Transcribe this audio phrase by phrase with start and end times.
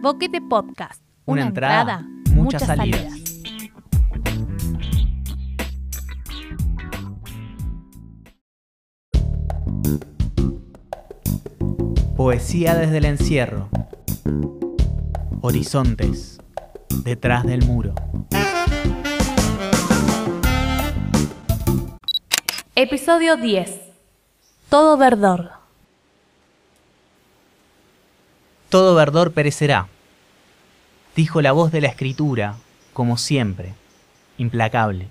[0.00, 1.02] Boquete Podcast.
[1.26, 3.00] Una Una, entrada, entrada, muchas muchas salidas.
[3.02, 4.38] salidas.
[12.16, 13.68] Poesía desde el encierro.
[15.40, 16.38] Horizontes.
[17.04, 17.94] Detrás del muro.
[22.74, 23.80] Episodio 10.
[24.68, 25.57] Todo verdor.
[28.68, 29.88] Todo verdor perecerá.
[31.16, 32.56] Dijo la voz de la escritura,
[32.92, 33.74] como siempre,
[34.36, 35.08] implacable.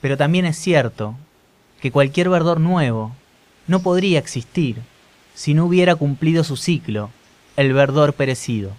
[0.00, 1.14] Pero también es cierto
[1.80, 3.12] que cualquier verdor nuevo
[3.68, 4.82] no podría existir
[5.34, 7.10] si no hubiera cumplido su ciclo,
[7.56, 8.72] el verdor perecido.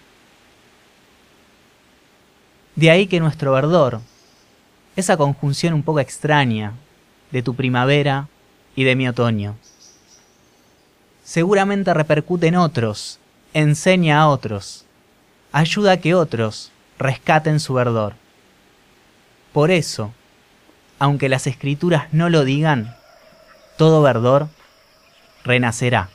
[2.75, 4.01] De ahí que nuestro verdor,
[4.97, 6.73] esa conjunción un poco extraña
[7.31, 8.27] de tu primavera
[8.75, 9.55] y de mi otoño,
[11.23, 13.20] seguramente repercute en otros,
[13.53, 14.85] enseña a otros,
[15.51, 18.13] ayuda a que otros rescaten su verdor.
[19.53, 20.13] Por eso,
[20.99, 22.95] aunque las escrituras no lo digan,
[23.77, 24.47] todo verdor
[25.43, 26.09] renacerá.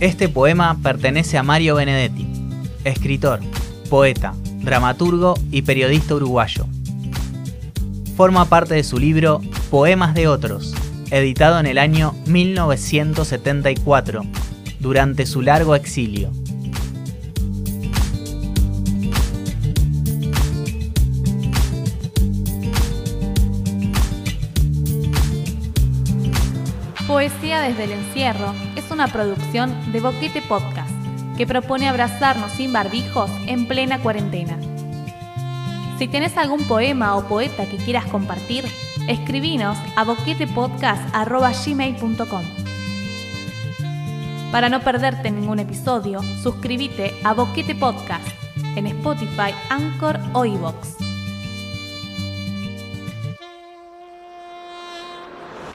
[0.00, 2.26] Este poema pertenece a Mario Benedetti,
[2.84, 3.40] escritor,
[3.90, 6.66] poeta, dramaturgo y periodista uruguayo.
[8.16, 10.74] Forma parte de su libro Poemas de Otros,
[11.10, 14.22] editado en el año 1974,
[14.78, 16.32] durante su largo exilio.
[27.10, 30.92] Poesía desde el encierro es una producción de Boquete Podcast
[31.36, 34.56] que propone abrazarnos sin barbijos en plena cuarentena.
[35.98, 38.64] Si tenés algún poema o poeta que quieras compartir,
[39.08, 42.44] escribinos a boquetepodcast.gmail.com
[44.52, 48.24] Para no perderte ningún episodio, suscríbete a Boquete Podcast
[48.76, 51.09] en Spotify, Anchor o iVoox.